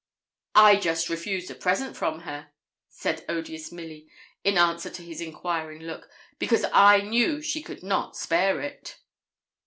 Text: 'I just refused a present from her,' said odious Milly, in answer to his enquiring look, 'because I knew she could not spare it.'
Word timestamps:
'I 0.55 0.77
just 0.77 1.09
refused 1.09 1.51
a 1.51 1.53
present 1.53 1.95
from 1.95 2.21
her,' 2.21 2.49
said 2.89 3.23
odious 3.29 3.71
Milly, 3.71 4.09
in 4.43 4.57
answer 4.57 4.89
to 4.89 5.03
his 5.03 5.21
enquiring 5.21 5.83
look, 5.83 6.09
'because 6.39 6.65
I 6.73 7.01
knew 7.01 7.39
she 7.39 7.61
could 7.61 7.83
not 7.83 8.15
spare 8.15 8.59
it.' 8.61 8.97